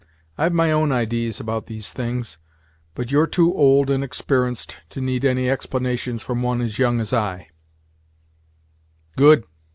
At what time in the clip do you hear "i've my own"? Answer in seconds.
0.35-0.91